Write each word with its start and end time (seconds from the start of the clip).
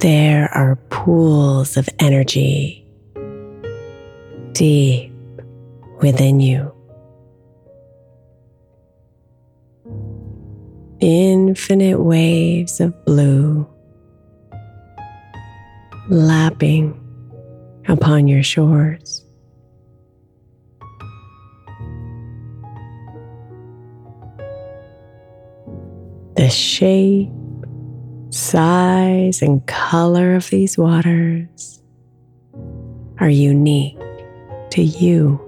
There 0.00 0.48
are 0.54 0.76
pools 0.88 1.76
of 1.76 1.86
energy 1.98 2.86
deep 4.52 5.12
within 6.00 6.40
you. 6.40 6.72
Infinite 11.00 12.00
waves 12.00 12.80
of 12.80 13.04
blue 13.04 13.68
lapping 16.08 16.98
upon 17.86 18.26
your 18.26 18.42
shores. 18.42 19.22
The 26.36 26.48
shape 26.48 27.28
size 28.30 29.42
and 29.42 29.66
color 29.66 30.34
of 30.34 30.48
these 30.50 30.78
waters 30.78 31.82
are 33.18 33.28
unique 33.28 33.98
to 34.70 34.82
you 34.82 35.40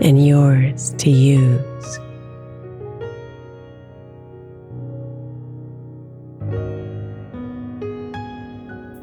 and 0.00 0.26
yours 0.26 0.94
to 0.98 1.10
use. 1.10 1.98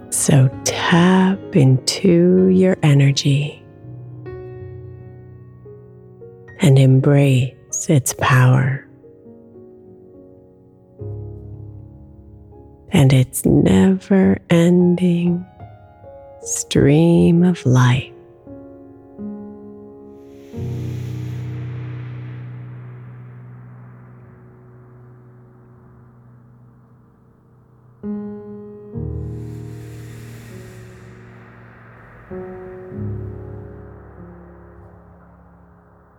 So 0.10 0.50
tap 0.64 1.40
into 1.56 2.48
your 2.48 2.78
energy 2.82 3.64
and 6.60 6.80
embrace 6.80 7.90
its 7.90 8.14
power. 8.18 8.88
And 12.94 13.12
its 13.12 13.44
never 13.44 14.38
ending 14.52 15.44
stream 16.44 17.44
of 17.44 17.66
light. 17.66 18.12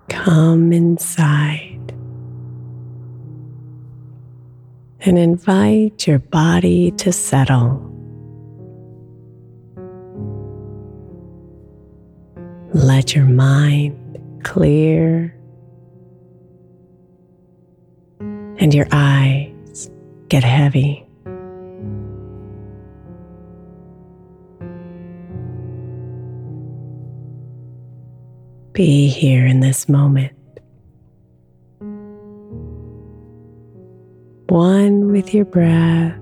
Come 0.09 0.73
inside. 0.73 1.64
and 5.07 5.19
invite 5.19 6.07
your 6.07 6.19
body 6.19 6.91
to 6.93 7.13
settle. 7.13 7.91
Let 12.73 13.15
your 13.15 13.27
mind 13.27 14.19
clear 14.43 15.37
and 18.59 18.73
your 18.73 18.87
eyes 18.91 19.91
get 20.29 20.43
heavy. 20.43 21.07
Be 28.73 29.09
here 29.09 29.47
in 29.47 29.61
this 29.61 29.89
moment. 29.89 30.33
One 34.49 35.11
with 35.11 35.33
your 35.33 35.47
breath, 35.47 36.19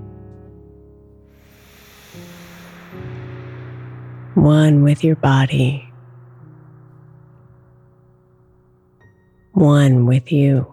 one 4.34 4.82
with 4.84 5.02
your 5.02 5.16
body, 5.16 5.92
one 9.52 10.06
with 10.06 10.30
you. 10.32 10.72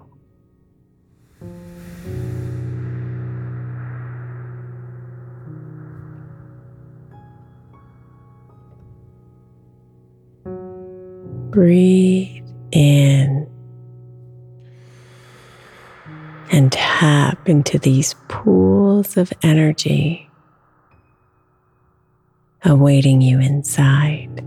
Breathe 11.49 12.45
in 12.71 13.48
tap 16.99 17.47
into 17.47 17.79
these 17.79 18.13
pools 18.27 19.15
of 19.15 19.31
energy 19.41 20.29
awaiting 22.65 23.21
you 23.21 23.39
inside. 23.39 24.43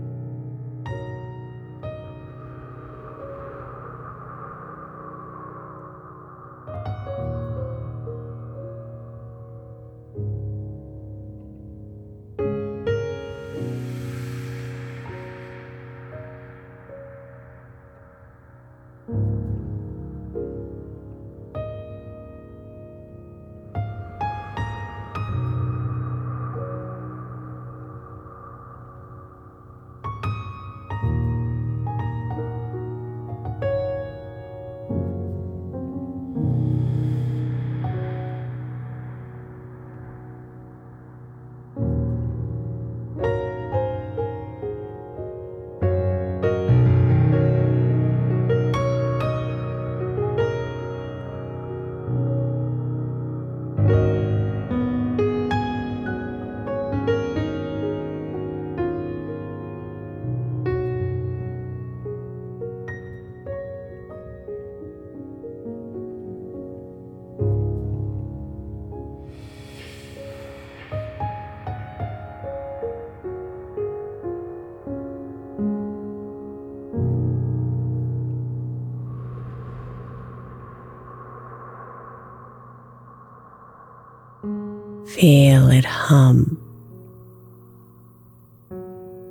Feel 85.13 85.69
it 85.69 85.85
hum 85.85 86.59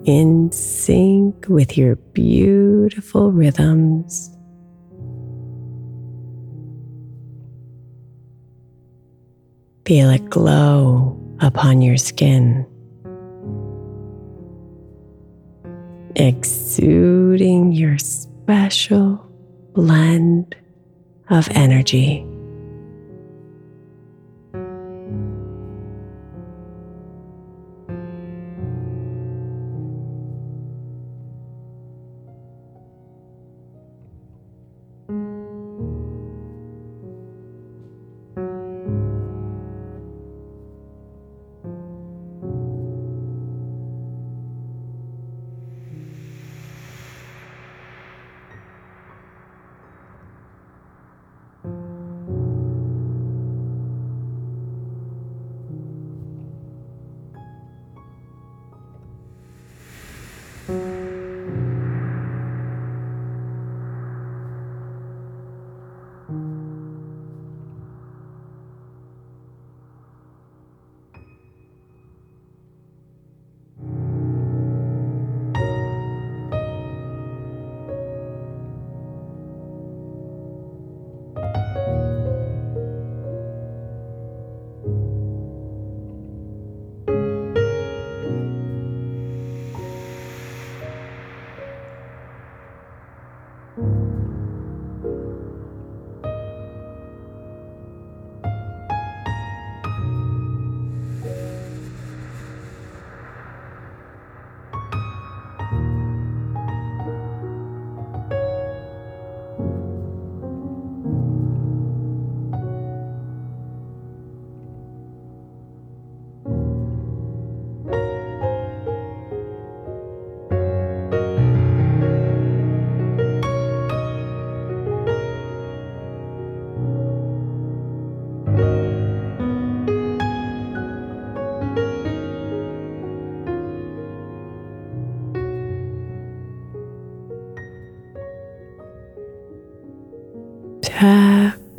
in 0.05 0.53
sync 0.53 1.47
with 1.49 1.77
your 1.77 1.97
beautiful 1.97 3.33
rhythms. 3.33 4.31
Feel 9.85 10.11
it 10.11 10.31
glow 10.31 11.21
upon 11.41 11.83
your 11.83 11.97
skin, 11.97 12.65
exuding 16.15 17.73
your 17.73 17.99
special 17.99 19.29
blend 19.75 20.55
of 21.29 21.49
energy. 21.51 22.25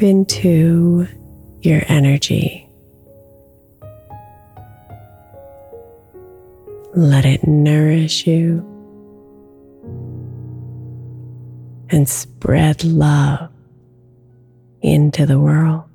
into 0.04 1.08
your 1.62 1.82
energy. 1.88 2.70
Let 6.94 7.26
it 7.26 7.48
nourish 7.48 8.28
you 8.28 8.60
and 11.90 12.08
spread 12.08 12.84
love 12.84 13.50
into 14.82 15.26
the 15.26 15.40
world. 15.40 15.93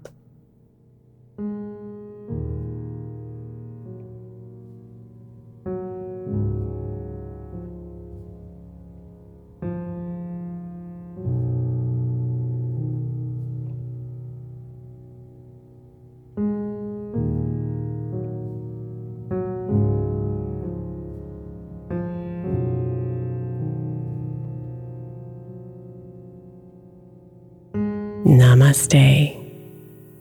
Namaste, 28.68 29.32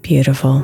beautiful. 0.04 0.64